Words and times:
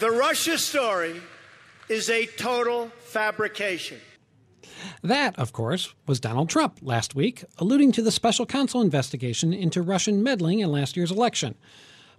The 0.00 0.10
Russia 0.10 0.58
story 0.58 1.14
is 1.88 2.10
a 2.10 2.26
total 2.26 2.88
fabrication. 3.04 3.98
That, 5.00 5.38
of 5.38 5.52
course, 5.52 5.94
was 6.08 6.18
Donald 6.18 6.50
Trump 6.50 6.80
last 6.82 7.14
week, 7.14 7.44
alluding 7.58 7.92
to 7.92 8.02
the 8.02 8.10
special 8.10 8.46
counsel 8.46 8.80
investigation 8.80 9.52
into 9.52 9.82
Russian 9.82 10.24
meddling 10.24 10.58
in 10.58 10.72
last 10.72 10.96
year's 10.96 11.12
election. 11.12 11.54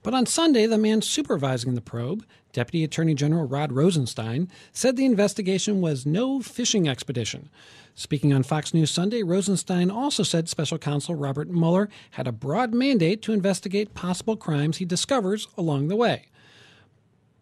But 0.02 0.14
on 0.14 0.26
Sunday, 0.26 0.66
the 0.66 0.78
man 0.78 1.02
supervising 1.02 1.76
the 1.76 1.82
probe, 1.82 2.26
Deputy 2.54 2.86
Attorney 2.86 3.14
General 3.14 3.46
Rod 3.46 3.74
Rosenstein, 3.74 4.50
said 4.72 4.96
the 4.96 5.04
investigation 5.04 5.82
was 5.82 6.06
no 6.06 6.40
fishing 6.40 6.88
expedition. 6.88 7.50
Speaking 7.96 8.32
on 8.32 8.44
Fox 8.44 8.74
News 8.74 8.92
Sunday, 8.92 9.24
Rosenstein 9.24 9.92
also 9.92 10.24
said 10.24 10.48
Special 10.48 10.78
Counsel 10.78 11.16
Robert 11.16 11.50
Mueller 11.50 11.90
had 12.12 12.28
a 12.28 12.32
broad 12.32 12.74
mandate 12.74 13.22
to 13.24 13.34
investigate 13.34 13.94
possible 13.94 14.38
crimes 14.38 14.78
he 14.78 14.86
discovers 14.86 15.50
along 15.58 15.90
the 15.90 15.98
way. 15.98 16.28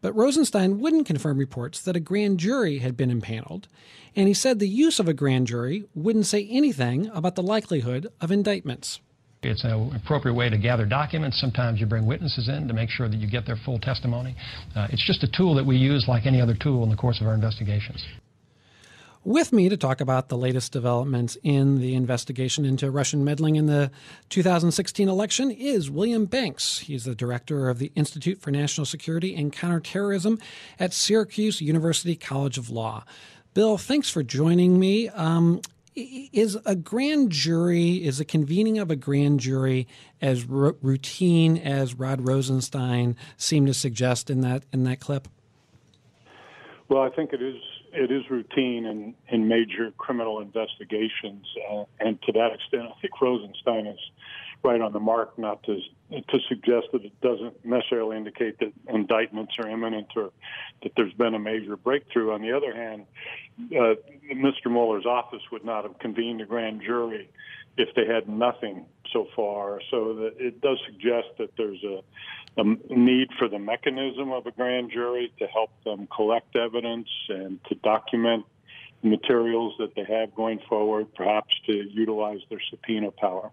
But 0.06 0.16
Rosenstein 0.16 0.78
wouldn't 0.78 1.08
confirm 1.08 1.40
reports 1.40 1.82
that 1.82 1.96
a 1.96 2.00
grand 2.00 2.38
jury 2.38 2.78
had 2.78 2.96
been 2.96 3.10
impaneled, 3.10 3.68
and 4.16 4.28
he 4.28 4.36
said 4.36 4.60
the 4.60 4.68
use 4.68 5.00
of 5.00 5.08
a 5.08 5.16
grand 5.16 5.48
jury 5.48 5.86
wouldn't 5.96 6.28
say 6.28 6.48
anything 6.48 7.08
about 7.08 7.34
the 7.34 7.42
likelihood 7.42 8.06
of 8.22 8.30
indictments. 8.30 9.00
It's 9.42 9.64
an 9.64 9.96
appropriate 9.96 10.36
way 10.36 10.48
to 10.48 10.60
gather 10.60 10.86
documents. 10.86 11.42
Sometimes 11.42 11.80
you 11.80 11.88
bring 11.88 12.06
witnesses 12.06 12.48
in 12.48 12.68
to 12.68 12.74
make 12.76 12.92
sure 12.92 13.10
that 13.10 13.18
you 13.18 13.28
get 13.28 13.48
their 13.48 13.58
full 13.66 13.80
testimony. 13.80 14.36
Uh, 14.76 14.86
it's 14.92 15.04
just 15.08 15.24
a 15.24 15.32
tool 15.36 15.56
that 15.56 15.66
we 15.66 15.76
use 15.76 16.06
like 16.08 16.28
any 16.28 16.40
other 16.40 16.54
tool 16.54 16.84
in 16.84 16.92
the 16.92 16.96
course 16.96 17.20
of 17.20 17.26
our 17.26 17.34
investigations. 17.34 18.06
With 19.26 19.52
me 19.52 19.70
to 19.70 19.76
talk 19.76 20.02
about 20.02 20.30
the 20.30 20.38
latest 20.38 20.72
developments 20.72 21.36
in 21.42 21.80
the 21.80 21.96
investigation 21.96 22.64
into 22.64 22.92
Russian 22.92 23.24
meddling 23.24 23.56
in 23.56 23.66
the 23.66 23.90
2016 24.30 25.10
election 25.10 25.50
is 25.50 25.90
William 25.90 26.26
Banks. 26.26 26.78
He's 26.78 27.06
the 27.06 27.16
director 27.16 27.68
of 27.68 27.80
the 27.80 27.92
Institute 27.96 28.40
for 28.40 28.52
National 28.52 28.86
Security 28.86 29.34
and 29.34 29.52
Counterterrorism 29.52 30.38
at 30.78 30.94
Syracuse 30.94 31.60
University 31.60 32.16
College 32.16 32.60
of 32.60 32.70
Law. 32.70 33.04
Bill, 33.56 33.80
thanks 33.80 34.12
for 34.12 34.22
joining 34.22 34.80
me. 34.80 35.10
Um, 35.10 35.60
is 35.96 36.60
a 36.64 36.76
grand 36.76 37.32
jury, 37.32 38.06
is 38.06 38.20
the 38.20 38.26
convening 38.26 38.78
of 38.78 38.92
a 38.92 38.96
grand 38.96 39.40
jury 39.40 39.88
as 40.22 40.46
r- 40.48 40.76
routine 40.84 41.58
as 41.58 41.96
Rod 41.96 42.28
Rosenstein 42.28 43.16
seemed 43.38 43.66
to 43.66 43.74
suggest 43.74 44.30
in 44.30 44.42
that 44.42 44.66
in 44.72 44.84
that 44.84 45.00
clip? 45.00 45.28
Well, 46.90 47.02
I 47.02 47.10
think 47.10 47.34
it 47.34 47.42
is 47.42 47.56
it 47.96 48.12
is 48.12 48.30
routine 48.30 48.86
in, 48.86 49.16
in 49.30 49.48
major 49.48 49.92
criminal 49.98 50.42
investigations, 50.42 51.46
uh, 51.72 51.84
and 52.00 52.22
to 52.24 52.32
that 52.34 52.52
extent, 52.54 52.84
I 52.84 53.02
think 53.02 53.20
Rosenstein 53.20 53.88
is 53.88 54.00
right 54.66 54.82
on 54.82 54.92
the 54.92 55.00
mark 55.00 55.38
not 55.38 55.62
to 55.64 55.80
to 56.10 56.40
suggest 56.50 56.88
that 56.92 57.04
it 57.04 57.22
doesn't 57.22 57.66
necessarily 57.66 58.18
indicate 58.18 58.60
that 58.60 58.72
indictments 58.90 59.54
are 59.60 59.68
imminent 59.68 60.08
or 60.16 60.32
that 60.84 60.92
there's 60.96 61.14
been 61.14 61.34
a 61.34 61.40
major 61.40 61.76
breakthrough. 61.76 62.32
On 62.32 62.42
the 62.42 62.52
other 62.52 62.76
hand, 62.76 63.06
uh, 63.72 63.96
Mr. 64.34 64.68
Mueller's 64.68 65.06
office 65.06 65.42
would 65.52 65.66
not 65.66 65.84
have 65.84 65.98
convened 66.00 66.42
a 66.42 66.46
grand 66.46 66.82
jury 66.82 67.30
if 67.78 67.90
they 67.96 68.06
had 68.06 68.30
nothing 68.30 68.86
so 69.12 69.28
far. 69.36 69.82
So 69.92 70.14
that 70.16 70.34
it 70.40 70.62
does 70.62 70.80
suggest 70.86 71.28
that 71.40 71.50
there's 71.58 71.84
a, 71.84 72.02
a 72.58 72.64
need 72.96 73.30
for 73.38 73.48
the 73.48 73.60
mechanism 73.60 74.32
of 74.32 74.46
a 74.46 74.52
grand 74.52 74.92
jury 74.92 75.32
to 75.40 75.48
help 75.48 75.72
them 75.84 76.08
collect 76.16 76.56
evidence 76.56 77.10
and 77.30 77.60
to 77.66 77.76
document 77.76 78.46
materials 79.04 79.74
that 79.80 79.94
they 79.96 80.04
have 80.04 80.34
going 80.36 80.60
forward, 80.70 81.14
perhaps 81.16 81.54
to 81.66 81.74
utilize 81.74 82.40
their 82.50 82.62
subpoena 82.70 83.12
power. 83.12 83.52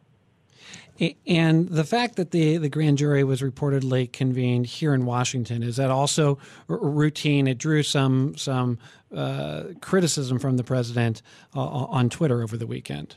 And 1.27 1.69
the 1.69 1.85
fact 1.85 2.17
that 2.17 2.31
the, 2.31 2.59
the 2.59 2.69
grand 2.69 2.99
jury 2.99 3.25
was 3.25 3.41
reportedly 3.41 4.13
convened 4.13 4.67
here 4.67 4.95
in 4.95 5.05
Washington 5.05 5.63
is 5.63 5.77
that 5.77 5.91
also 5.91 6.39
routine? 6.69 7.47
It 7.47 7.59
drew 7.59 7.83
some 7.83 8.37
some 8.37 8.79
uh, 9.15 9.65
criticism 9.81 10.39
from 10.39 10.57
the 10.57 10.65
president 10.65 11.23
uh, 11.57 11.61
on 11.61 12.09
Twitter 12.09 12.43
over 12.43 12.57
the 12.57 12.67
weekend. 12.67 13.17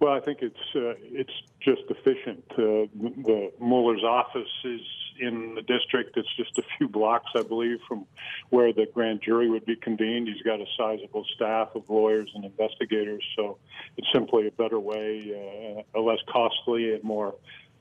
Well, 0.00 0.12
I 0.12 0.20
think 0.20 0.40
it's 0.42 0.56
uh, 0.74 0.94
it's 1.12 1.32
just 1.60 1.82
efficient. 1.88 2.44
Uh, 2.50 2.90
the 3.22 3.52
Mueller's 3.60 4.04
office 4.04 4.50
is 4.64 4.80
in 5.18 5.54
the 5.54 5.62
district. 5.62 6.16
It's 6.16 6.34
just 6.36 6.58
a 6.58 6.62
few 6.76 6.88
blocks, 6.88 7.30
I 7.36 7.42
believe, 7.42 7.78
from 7.88 8.06
where 8.50 8.72
the 8.72 8.86
grand 8.92 9.22
jury 9.22 9.48
would 9.48 9.64
be 9.64 9.76
convened. 9.76 10.28
He's 10.28 10.42
got 10.42 10.60
a 10.60 10.66
sizable 10.76 11.24
staff 11.34 11.74
of 11.74 11.88
lawyers 11.88 12.30
and 12.34 12.44
investigators, 12.44 13.24
so 13.36 13.58
it's 13.96 14.08
simply 14.12 14.46
a 14.46 14.50
better 14.50 14.78
way, 14.78 15.82
uh, 15.94 15.98
a 15.98 16.00
less 16.00 16.20
costly 16.28 16.94
and 16.94 17.02
more 17.04 17.34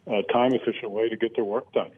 uh, 0.07 0.21
time 0.33 0.53
efficient 0.53 0.91
way 0.91 1.09
to 1.09 1.17
get 1.17 1.35
their 1.35 1.45
work 1.45 1.71
done. 1.73 1.91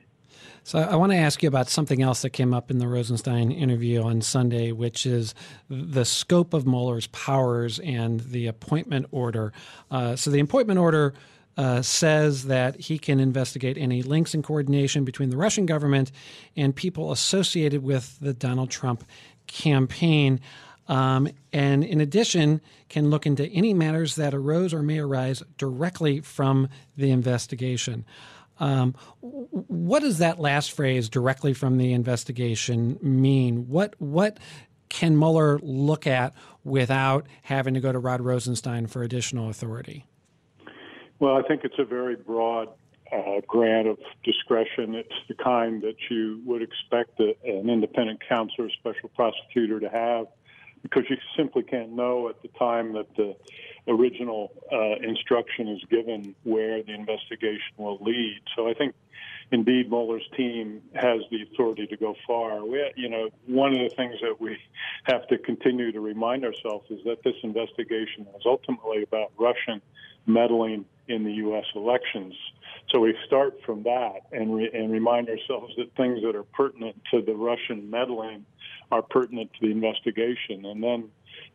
So 0.63 0.79
I 0.79 0.95
want 0.95 1.11
to 1.11 1.17
ask 1.17 1.43
you 1.43 1.47
about 1.47 1.69
something 1.69 2.01
else 2.01 2.21
that 2.21 2.31
came 2.31 2.53
up 2.53 2.71
in 2.71 2.77
the 2.77 2.87
Rosenstein 2.87 3.51
interview 3.51 4.01
on 4.01 4.21
Sunday, 4.21 4.71
which 4.71 5.05
is 5.05 5.35
the 5.69 6.05
scope 6.05 6.53
of 6.53 6.65
Mueller's 6.65 7.07
powers 7.07 7.79
and 7.79 8.21
the 8.21 8.47
appointment 8.47 9.07
order. 9.11 9.51
Uh, 9.91 10.15
so 10.15 10.31
the 10.31 10.39
appointment 10.39 10.79
order 10.79 11.13
uh, 11.57 11.81
says 11.81 12.45
that 12.45 12.79
he 12.79 12.97
can 12.97 13.19
investigate 13.19 13.77
any 13.77 14.01
links 14.01 14.33
and 14.33 14.43
coordination 14.43 15.05
between 15.05 15.29
the 15.29 15.37
Russian 15.37 15.65
government 15.65 16.11
and 16.55 16.75
people 16.75 17.11
associated 17.11 17.83
with 17.83 18.19
the 18.19 18.33
Donald 18.33 18.69
Trump 18.69 19.03
campaign. 19.47 20.39
Um, 20.87 21.29
and 21.51 21.83
in 21.83 22.01
addition, 22.01 22.61
can 22.89 23.09
look 23.09 23.25
into 23.25 23.47
any 23.47 23.73
matters 23.73 24.15
that 24.15 24.33
arose 24.33 24.73
or 24.73 24.81
may 24.81 24.99
arise 24.99 25.41
directly 25.57 26.19
from 26.21 26.69
the 26.97 27.11
investigation. 27.11 28.05
Um, 28.59 28.95
what 29.21 30.01
does 30.01 30.19
that 30.19 30.39
last 30.39 30.71
phrase, 30.71 31.09
directly 31.09 31.53
from 31.53 31.77
the 31.77 31.93
investigation, 31.93 32.99
mean? 33.01 33.67
What 33.67 33.95
what 33.99 34.37
can 34.89 35.17
Mueller 35.17 35.57
look 35.63 36.05
at 36.05 36.35
without 36.63 37.25
having 37.41 37.73
to 37.73 37.79
go 37.79 37.91
to 37.91 37.97
Rod 37.97 38.21
Rosenstein 38.21 38.85
for 38.85 39.01
additional 39.01 39.49
authority? 39.49 40.05
Well, 41.23 41.37
I 41.37 41.41
think 41.47 41.63
it's 41.63 41.79
a 41.79 41.85
very 41.85 42.17
broad 42.17 42.67
uh, 43.09 43.39
grant 43.47 43.87
of 43.87 43.97
discretion. 44.25 44.93
It's 44.93 45.15
the 45.29 45.35
kind 45.35 45.81
that 45.81 45.95
you 46.09 46.41
would 46.43 46.61
expect 46.61 47.17
a, 47.21 47.33
an 47.45 47.69
independent 47.69 48.19
counsel 48.27 48.65
or 48.65 48.69
special 48.71 49.07
prosecutor 49.15 49.79
to 49.79 49.87
have 49.87 50.25
because 50.81 51.03
you 51.09 51.15
simply 51.37 51.63
can't 51.63 51.93
know 51.93 52.27
at 52.27 52.41
the 52.41 52.49
time 52.59 52.91
that 52.95 53.07
the 53.15 53.37
original 53.87 54.51
uh, 54.69 54.95
instruction 55.01 55.69
is 55.69 55.79
given 55.89 56.35
where 56.43 56.83
the 56.83 56.93
investigation 56.93 57.71
will 57.77 57.99
lead. 58.01 58.41
So 58.57 58.67
I 58.67 58.73
think 58.73 58.93
indeed 59.49 59.89
Mueller's 59.89 60.27
team 60.35 60.81
has 60.93 61.21
the 61.31 61.43
authority 61.43 61.87
to 61.87 61.95
go 61.95 62.15
far. 62.27 62.65
We, 62.65 62.91
you 62.97 63.07
know, 63.07 63.29
one 63.45 63.71
of 63.71 63.79
the 63.79 63.95
things 63.95 64.15
that 64.21 64.41
we 64.41 64.57
have 65.05 65.25
to 65.29 65.37
continue 65.37 65.93
to 65.93 66.01
remind 66.01 66.43
ourselves 66.43 66.91
is 66.91 66.99
that 67.05 67.23
this 67.23 67.35
investigation 67.43 68.27
is 68.35 68.43
ultimately 68.45 69.03
about 69.03 69.31
Russian 69.39 69.81
meddling 70.25 70.85
in 71.07 71.23
the 71.23 71.33
U.S. 71.33 71.65
elections. 71.75 72.33
So 72.89 72.99
we 72.99 73.15
start 73.25 73.59
from 73.65 73.83
that 73.83 74.21
and, 74.31 74.55
re- 74.55 74.69
and 74.73 74.91
remind 74.91 75.29
ourselves 75.29 75.73
that 75.77 75.93
things 75.95 76.21
that 76.23 76.35
are 76.35 76.43
pertinent 76.43 77.01
to 77.11 77.21
the 77.21 77.33
Russian 77.33 77.89
meddling 77.89 78.45
are 78.91 79.01
pertinent 79.01 79.51
to 79.53 79.67
the 79.67 79.71
investigation. 79.71 80.65
And 80.65 80.83
then 80.83 81.09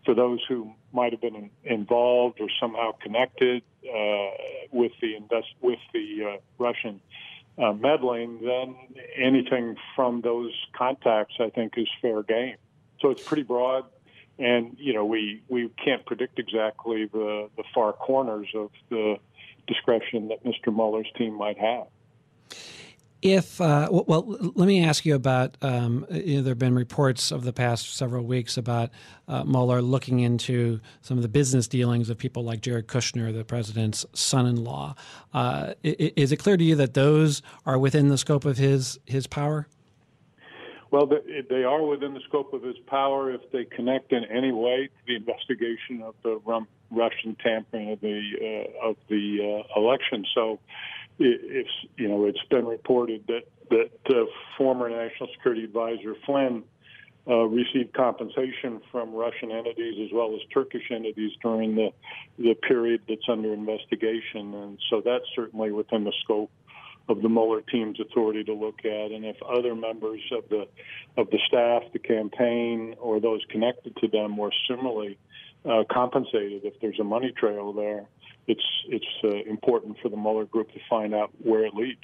for 0.05 0.15
those 0.15 0.41
who 0.49 0.73
might 0.93 1.13
have 1.13 1.21
been 1.21 1.51
involved 1.65 2.41
or 2.41 2.49
somehow 2.61 2.93
connected 2.93 3.63
uh, 3.85 4.31
with 4.71 4.93
the 5.01 5.17
invest- 5.17 5.55
with 5.61 5.79
the 5.93 6.35
uh, 6.35 6.37
Russian 6.59 7.01
uh, 7.57 7.73
meddling, 7.73 8.41
then 8.45 8.77
anything 9.17 9.77
from 9.97 10.21
those 10.21 10.53
contacts, 10.77 11.35
I 11.41 11.51
think, 11.51 11.75
is 11.77 11.89
fair 12.03 12.23
game. 12.23 12.57
So 13.01 13.11
it's 13.11 13.23
pretty 13.23 13.45
broad 13.45 13.85
and 14.39 14.77
you 14.79 14.93
know 14.93 15.05
we 15.05 15.43
we 15.49 15.71
can't 15.83 16.05
predict 16.07 16.39
exactly 16.39 17.07
the 17.07 17.49
the 17.57 17.65
far 17.75 17.93
corners 17.93 18.49
of 18.55 18.71
the 18.91 19.17
discretion 19.67 20.29
that 20.29 20.45
Mr. 20.45 20.75
Mueller's 20.75 21.11
team 21.17 21.35
might 21.35 21.59
have. 21.59 21.87
If 23.21 23.61
uh, 23.61 23.89
well, 23.91 24.25
let 24.55 24.67
me 24.67 24.85
ask 24.85 25.05
you 25.05 25.17
about. 25.17 25.57
Um, 25.61 26.07
you 26.09 26.37
know, 26.37 26.43
there 26.43 26.53
have 26.53 26.59
been 26.59 26.77
reports 26.77 27.33
of 27.33 27.43
the 27.43 27.53
past 27.53 27.97
several 27.97 28.25
weeks 28.25 28.57
about 28.57 28.91
uh, 29.27 29.43
Mueller 29.43 29.83
looking 29.83 30.21
into 30.21 30.81
some 31.01 31.17
of 31.17 31.23
the 31.23 31.29
business 31.29 31.67
dealings 31.67 32.11
of 32.11 32.17
people 32.17 32.45
like 32.45 32.61
Jared 32.61 32.87
Kushner, 32.87 33.35
the 33.35 33.45
president's 33.45 34.07
son-in-law. 34.13 34.95
Uh, 35.35 35.75
is 35.83 36.31
it 36.31 36.37
clear 36.37 36.57
to 36.57 36.63
you 36.63 36.77
that 36.77 36.95
those 36.95 37.43
are 37.67 37.77
within 37.77 38.09
the 38.09 38.19
scope 38.19 38.45
of 38.45 38.57
his 38.57 39.01
his 39.05 39.27
power? 39.27 39.67
Well, 40.91 41.07
they 41.07 41.65
are 41.65 41.85
within 41.85 42.15
the 42.15 42.21
scope 42.29 42.55
of 42.55 42.63
his 42.63 42.79
power 42.87 43.31
if 43.31 43.43
they 43.53 43.65
connect 43.65 44.13
in 44.13 44.25
any 44.25 44.53
way 44.53 44.87
to 44.89 45.07
the 45.07 45.17
investigation 45.17 46.03
of 46.03 46.15
the 46.23 46.41
Russian 46.91 47.37
tampering 47.43 47.93
of 47.93 48.01
the 48.01 48.23
uh, 48.81 48.89
of 48.89 48.97
the 49.09 49.65
uh, 49.67 49.81
election. 49.81 50.25
So, 50.35 50.59
if 51.19 51.67
you 51.97 52.09
know, 52.09 52.25
it's 52.25 52.43
been 52.49 52.67
reported 52.67 53.25
that 53.27 53.43
that 53.71 54.17
uh, 54.17 54.25
former 54.57 54.89
National 54.89 55.29
Security 55.35 55.65
Advisor 55.65 56.15
Flynn 56.25 56.65
uh, 57.29 57.45
received 57.45 57.93
compensation 57.93 58.81
from 58.91 59.13
Russian 59.13 59.53
entities 59.53 60.01
as 60.07 60.11
well 60.11 60.35
as 60.35 60.41
Turkish 60.55 60.91
entities 60.91 61.33
during 61.43 61.75
the 61.75 61.93
the 62.39 62.55
period 62.55 63.03
that's 63.07 63.29
under 63.29 63.53
investigation, 63.53 64.55
and 64.55 64.79
so 64.89 65.03
that's 65.05 65.27
certainly 65.37 65.71
within 65.71 66.05
the 66.05 66.15
scope 66.25 66.51
of 67.09 67.23
the 67.23 67.29
Mueller 67.29 67.63
team's 67.63 67.99
authority 68.01 68.45
to 68.45 68.53
look 68.53 68.85
at. 68.85 69.11
And 69.11 69.25
if 69.25 69.37
other 69.43 69.75
members 69.75 70.21
of 70.33 70.49
the 70.49 70.69
of 71.17 71.31
the 71.31 71.39
staff, 71.47 71.83
the 71.93 71.99
campaign, 71.99 72.95
or 72.99 73.21
those 73.21 73.41
connected 73.51 73.97
to 73.97 74.09
them 74.09 74.37
were 74.37 74.53
similarly 74.69 75.19
uh, 75.65 75.85
compensated, 75.91 76.65
if 76.65 76.75
there's 76.81 77.01
a 77.01 77.05
money 77.05 77.33
trail 77.33 77.73
there, 77.73 78.07
it's 78.47 78.65
it's 78.89 79.07
uh, 79.25 79.51
important 79.51 79.97
for 80.03 80.09
the 80.09 80.17
Mueller 80.17 80.45
group 80.45 80.73
to 80.73 80.81
find 80.89 81.15
out 81.15 81.31
where 81.43 81.65
it 81.65 81.75
leads. 81.75 81.99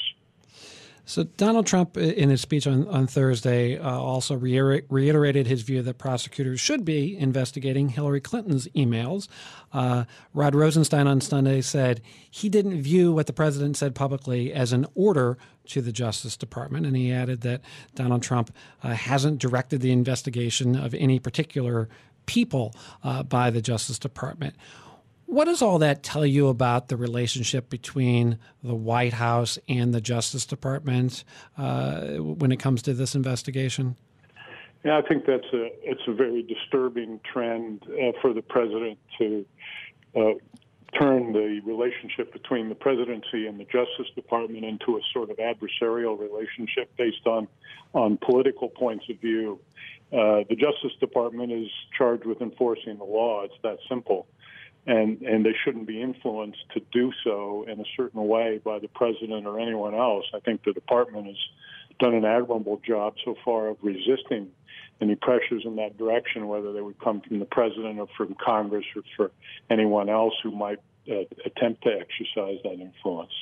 So 1.07 1.25
Donald 1.25 1.67
Trump, 1.67 1.99
in 1.99 2.31
his 2.31 2.41
speech 2.41 2.67
on, 2.67 2.89
on 2.89 3.07
Thursday, 3.07 3.79
uh, 3.79 3.91
also 3.91 4.37
reiterated 4.37 5.47
his 5.47 5.63
view 5.63 5.83
that 5.83 5.99
prosecutors 5.99 6.61
should 6.61 6.85
be 6.85 7.17
investigating 7.17 7.91
Hillary 7.91 8.21
Clinton's 8.21 8.69
emails. 8.69 9.29
Uh, 9.73 10.05
Rod 10.33 10.55
Rosenstein 10.55 11.07
on 11.07 11.21
Sunday 11.21 11.61
said 11.61 12.01
he 12.31 12.49
didn't 12.49 12.81
view 12.81 13.13
what 13.13 13.27
the 13.27 13.35
president 13.35 13.77
said 13.77 13.95
publicly 13.95 14.53
as 14.53 14.73
an 14.73 14.87
order 14.95 15.37
to 15.67 15.83
the 15.83 15.93
Justice 15.93 16.37
Department, 16.37 16.87
and 16.87 16.97
he 16.97 17.13
added 17.13 17.43
that 17.43 17.61
Donald 17.95 18.23
Trump 18.23 18.55
uh, 18.83 18.95
hasn't 18.95 19.39
directed 19.39 19.81
the 19.81 19.93
investigation 19.93 20.75
of 20.75 20.95
any 20.95 21.19
particular 21.19 21.89
people 22.27 22.75
uh, 23.03 23.23
by 23.23 23.51
the 23.51 23.61
Justice 23.61 23.99
Department. 23.99 24.55
What 25.27 25.47
does 25.47 25.63
all 25.63 25.79
that 25.79 26.03
tell 26.03 26.27
you 26.27 26.49
about 26.49 26.89
the 26.89 26.97
relationship 26.97 27.71
between 27.71 28.39
the 28.63 28.75
White 28.75 29.15
House 29.15 29.59
and 29.69 29.95
the 29.95 30.01
Justice 30.01 30.45
Department 30.47 31.25
uh, 31.57 32.17
when 32.17 32.53
it 32.53 32.59
comes 32.59 32.83
to 32.83 32.95
this 32.95 33.15
investigation? 33.15 33.97
Yeah, 34.85 34.99
I 34.99 35.03
think 35.03 35.25
that's 35.25 35.47
a 35.55 35.71
it's 35.83 36.03
a 36.07 36.13
very 36.13 36.43
disturbing 36.43 37.21
trend 37.33 37.83
uh, 37.89 38.13
for 38.21 38.35
the 38.35 38.43
president 38.43 38.99
to 39.19 39.47
uh, 40.15 40.21
turn 41.01 41.33
the 41.33 41.61
relationship 41.65 42.33
between 42.33 42.69
the 42.69 42.75
presidency 42.75 43.47
and 43.47 43.59
the 43.59 43.65
Justice 43.65 44.13
Department 44.15 44.65
into 44.65 44.99
a 44.99 45.01
sort 45.13 45.31
of 45.31 45.39
adversarial 45.39 46.19
relationship 46.19 46.95
based 46.99 47.27
on 47.27 47.49
on 47.95 48.19
political 48.19 48.69
points 48.69 49.07
of 49.09 49.19
view. 49.21 49.59
Uh, 50.13 50.45
the 50.51 50.57
Justice 50.57 50.93
Department 51.01 51.51
is 51.51 51.69
charged 51.97 52.27
with 52.27 52.43
enforcing 52.43 52.99
the 52.99 53.05
law. 53.05 53.43
It's 53.45 53.55
that 53.63 53.79
simple 53.89 54.27
and 54.87 55.23
and 55.23 55.45
they 55.45 55.55
shouldn't 55.65 55.87
be 55.87 56.01
influenced 56.01 56.65
to 56.75 56.81
do 56.93 57.13
so 57.23 57.65
in 57.69 57.81
a 57.81 57.85
certain 57.97 58.27
way 58.27 58.61
by 58.63 58.79
the 58.79 58.89
president 58.89 59.47
or 59.47 59.59
anyone 59.59 59.95
else. 59.95 60.25
I 60.35 60.41
think 60.41 60.65
the 60.65 60.73
department 60.73 61.27
has 61.27 61.37
done 61.99 62.15
an 62.15 62.25
admirable 62.25 62.81
job 62.87 63.15
so 63.25 63.37
far 63.45 63.69
of 63.69 63.79
resisting 63.83 64.51
any 65.01 65.15
pressures 65.15 65.63
in 65.65 65.77
that 65.77 65.97
direction, 65.97 66.47
whether 66.49 66.73
they 66.73 66.81
would 66.81 66.99
come 66.99 67.21
from 67.21 67.39
the 67.39 67.45
president 67.47 67.99
or 67.99 68.09
from 68.17 68.35
Congress 68.35 68.85
or 68.95 69.03
for 69.17 69.31
anyone 69.71 70.09
else 70.09 70.35
who 70.43 70.51
might 70.51 70.79
uh, 71.11 71.25
attempt 71.45 71.83
to 71.83 71.91
exercise 71.91 72.59
that 72.65 72.81
influence. 72.81 73.33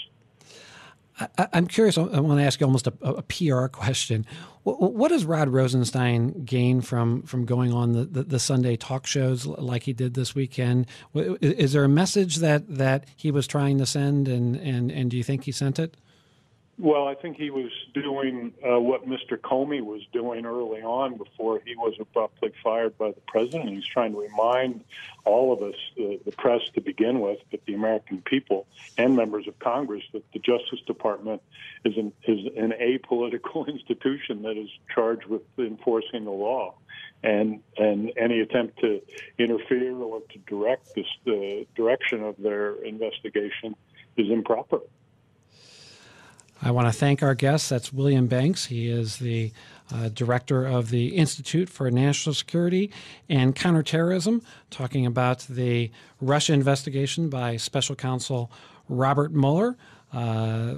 I, 1.21 1.49
am 1.53 1.67
curious. 1.67 1.99
I 1.99 2.21
want 2.21 2.41
to 2.41 2.45
ask 2.45 2.61
you 2.61 2.67
almost 2.67 2.87
a, 2.87 2.93
a 3.03 3.23
PR 3.23 3.67
question. 3.67 4.25
What, 4.63 4.93
what, 4.95 5.09
does 5.09 5.25
Rod 5.25 5.49
Rosenstein 5.49 6.45
gain 6.45 6.81
from 6.81 7.23
from 7.23 7.45
going 7.45 7.73
on 7.73 7.93
the, 7.93 8.05
the, 8.05 8.23
the, 8.23 8.39
Sunday 8.39 8.77
talk 8.77 9.07
shows 9.07 9.47
like 9.47 9.83
he 9.83 9.93
did 9.93 10.15
this 10.15 10.35
weekend? 10.35 10.87
Is 11.15 11.73
there 11.73 11.85
a 11.85 11.89
message 11.89 12.37
that, 12.37 12.77
that 12.77 13.07
he 13.17 13.31
was 13.31 13.47
trying 13.47 13.79
to 13.79 13.87
send, 13.87 14.29
and, 14.29 14.57
and, 14.57 14.91
and 14.91 15.11
do 15.11 15.17
you 15.17 15.25
think 15.25 15.45
he 15.45 15.53
sent 15.53 15.79
it? 15.79 15.97
Well, 16.79 17.07
I 17.07 17.15
think 17.15 17.37
he 17.37 17.51
was 17.51 17.71
doing 17.93 18.55
uh, 18.67 18.81
what 18.81 19.07
Mr. 19.07 19.37
Comey 19.37 19.83
was 19.83 20.01
doing 20.11 20.47
early 20.47 20.81
on 20.81 21.19
before 21.19 21.61
he 21.65 21.77
was 21.77 21.95
abruptly 22.01 22.51
fired 22.65 22.97
by 22.97 23.11
the 23.11 23.21
president. 23.29 23.69
He's 23.69 23.87
trying 23.87 24.13
to 24.13 24.21
remind 24.21 24.83
all 25.27 25.53
of 25.53 25.63
us, 25.63 25.75
the, 25.97 26.19
the 26.25 26.33
press 26.33 26.63
to 26.75 26.81
begin 26.81 27.21
with, 27.21 27.39
but 27.51 27.61
the 27.67 27.75
American 27.75 28.23
people 28.23 28.67
and 28.97 29.15
members 29.15 29.47
of 29.47 29.59
Congress, 29.59 30.03
that 30.15 30.25
the 30.33 30.39
Justice 30.39 30.81
Department 30.87 31.43
is 31.85 31.97
an, 31.99 32.13
is 32.27 32.47
an 32.57 32.73
apolitical 32.81 33.69
institution 33.69 34.43
that 34.43 34.57
is 34.57 34.71
charged 34.95 35.27
with 35.27 35.43
enforcing 35.59 36.25
the 36.25 36.31
law. 36.31 36.75
And 37.23 37.61
and 37.77 38.13
any 38.17 38.41
attempt 38.41 38.81
to 38.81 39.01
interfere 39.39 39.95
or 39.95 40.21
to 40.21 40.39
direct 40.49 40.97
this 40.97 41.07
the 41.25 41.67
direction 41.77 42.25
of 42.25 42.37
their 42.39 42.75
investigation 42.83 43.77
is 44.17 44.29
improper. 44.29 44.81
I 46.65 46.71
want 46.71 46.87
to 46.87 46.93
thank 46.93 47.25
our 47.25 47.35
guest. 47.35 47.69
That's 47.69 47.93
William 47.93 48.29
Banks. 48.29 48.67
He 48.67 48.89
is 48.89 49.17
the 49.17 49.53
uh, 49.93 50.11
director 50.11 50.65
of 50.65 50.91
the 50.91 51.09
Institute 51.17 51.69
for 51.69 51.91
National 51.91 52.35
Security 52.35 52.93
and 53.29 53.57
Counterterrorism, 53.57 54.43
talking 54.71 55.05
about 55.05 55.41
the 55.41 55.91
Russia 56.21 56.53
investigation 56.53 57.29
by 57.29 57.57
Special 57.57 57.97
Counsel 57.97 58.49
Robert 58.89 59.33
Mueller. 59.33 59.77
Uh, 60.13 60.75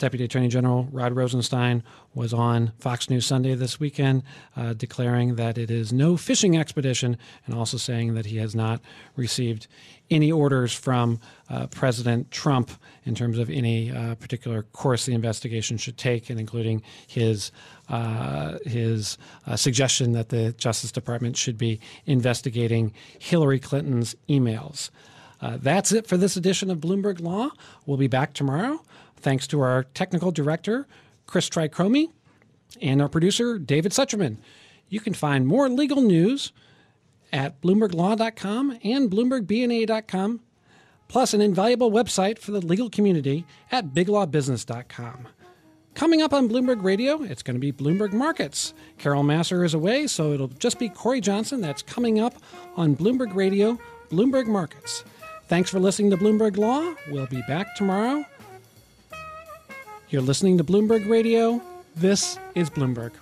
Deputy 0.00 0.24
Attorney 0.24 0.48
General 0.48 0.88
Rod 0.90 1.12
Rosenstein 1.12 1.82
was 2.14 2.32
on 2.32 2.72
Fox 2.78 3.10
News 3.10 3.26
Sunday 3.26 3.54
this 3.54 3.78
weekend, 3.78 4.22
uh, 4.56 4.72
declaring 4.72 5.36
that 5.36 5.58
it 5.58 5.70
is 5.70 5.92
no 5.92 6.16
fishing 6.16 6.56
expedition 6.56 7.18
and 7.44 7.54
also 7.54 7.76
saying 7.76 8.14
that 8.14 8.24
he 8.24 8.38
has 8.38 8.54
not 8.54 8.80
received 9.14 9.66
any 10.10 10.32
orders 10.32 10.72
from 10.72 11.20
uh, 11.50 11.66
President 11.66 12.30
Trump 12.30 12.70
in 13.04 13.14
terms 13.14 13.38
of 13.38 13.50
any 13.50 13.90
uh, 13.90 14.14
particular 14.14 14.62
course 14.62 15.04
the 15.04 15.12
investigation 15.12 15.76
should 15.76 15.98
take, 15.98 16.30
and 16.30 16.40
including 16.40 16.82
his 17.06 17.52
uh, 17.90 18.56
his 18.64 19.18
uh, 19.46 19.54
suggestion 19.54 20.12
that 20.12 20.30
the 20.30 20.52
Justice 20.52 20.92
Department 20.92 21.36
should 21.36 21.58
be 21.58 21.78
investigating 22.06 22.94
Hillary 23.18 23.60
Clinton's 23.60 24.16
emails. 24.30 24.88
Uh, 25.42 25.58
that's 25.60 25.92
it 25.92 26.06
for 26.06 26.16
this 26.16 26.36
edition 26.36 26.70
of 26.70 26.78
Bloomberg 26.78 27.20
Law. 27.20 27.50
We'll 27.84 27.96
be 27.96 28.08
back 28.08 28.32
tomorrow. 28.32 28.82
Thanks 29.20 29.46
to 29.48 29.60
our 29.60 29.84
technical 29.84 30.30
director, 30.30 30.86
Chris 31.26 31.48
Trichromi, 31.48 32.10
and 32.80 33.02
our 33.02 33.08
producer, 33.08 33.58
David 33.58 33.92
Sucherman. 33.92 34.38
You 34.88 35.00
can 35.00 35.14
find 35.14 35.46
more 35.46 35.68
legal 35.68 36.00
news 36.00 36.52
at 37.32 37.60
BloombergLaw.com 37.60 38.78
and 38.82 39.10
BloombergBNA.com, 39.10 40.40
plus 41.08 41.34
an 41.34 41.40
invaluable 41.40 41.90
website 41.90 42.38
for 42.38 42.50
the 42.50 42.60
legal 42.60 42.90
community 42.90 43.44
at 43.70 43.94
BigLawBusiness.com. 43.94 45.28
Coming 45.94 46.22
up 46.22 46.32
on 46.32 46.48
Bloomberg 46.48 46.82
Radio, 46.82 47.22
it's 47.22 47.42
going 47.42 47.56
to 47.56 47.60
be 47.60 47.72
Bloomberg 47.72 48.12
Markets. 48.12 48.72
Carol 48.98 49.24
Massar 49.24 49.64
is 49.64 49.74
away, 49.74 50.06
so 50.06 50.32
it'll 50.32 50.48
just 50.48 50.78
be 50.78 50.88
Cory 50.88 51.20
Johnson. 51.20 51.60
That's 51.60 51.82
coming 51.82 52.20
up 52.20 52.34
on 52.76 52.96
Bloomberg 52.96 53.34
Radio, 53.34 53.78
Bloomberg 54.08 54.46
Markets. 54.46 55.04
Thanks 55.48 55.68
for 55.68 55.80
listening 55.80 56.10
to 56.10 56.16
Bloomberg 56.16 56.56
Law. 56.56 56.94
We'll 57.10 57.26
be 57.26 57.42
back 57.48 57.74
tomorrow. 57.74 58.24
You're 60.10 60.22
listening 60.22 60.58
to 60.58 60.64
Bloomberg 60.64 61.08
Radio. 61.08 61.62
This 61.94 62.36
is 62.56 62.68
Bloomberg. 62.68 63.12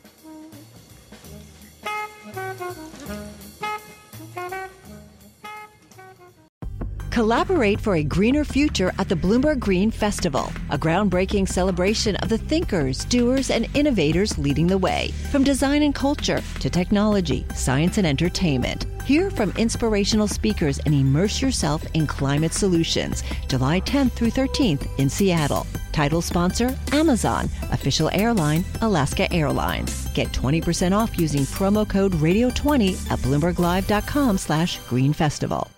Collaborate 7.10 7.78
for 7.78 7.96
a 7.96 8.02
greener 8.02 8.44
future 8.44 8.90
at 8.98 9.10
the 9.10 9.14
Bloomberg 9.14 9.58
Green 9.58 9.90
Festival, 9.90 10.50
a 10.70 10.78
groundbreaking 10.78 11.46
celebration 11.46 12.16
of 12.16 12.30
the 12.30 12.38
thinkers, 12.38 13.04
doers, 13.04 13.50
and 13.50 13.68
innovators 13.74 14.38
leading 14.38 14.66
the 14.66 14.78
way. 14.78 15.10
From 15.30 15.44
design 15.44 15.82
and 15.82 15.94
culture 15.94 16.40
to 16.60 16.70
technology, 16.70 17.44
science, 17.54 17.98
and 17.98 18.06
entertainment. 18.06 18.86
Hear 19.08 19.30
from 19.30 19.54
inspirational 19.56 20.28
speakers 20.28 20.80
and 20.80 20.94
immerse 20.94 21.40
yourself 21.40 21.82
in 21.94 22.06
climate 22.06 22.52
solutions. 22.52 23.24
July 23.46 23.80
10th 23.80 24.12
through 24.12 24.32
13th 24.32 24.86
in 24.98 25.08
Seattle. 25.08 25.66
Title 25.92 26.20
sponsor 26.20 26.78
Amazon. 26.92 27.48
Official 27.72 28.10
airline 28.12 28.66
Alaska 28.82 29.32
Airlines. 29.32 30.12
Get 30.12 30.28
20% 30.32 30.92
off 30.94 31.18
using 31.18 31.44
promo 31.56 31.88
code 31.88 32.12
Radio20 32.20 33.10
at 33.10 33.18
BloombergLive.com 33.20 34.36
slash 34.36 34.78
Green 34.90 35.14
Festival. 35.14 35.70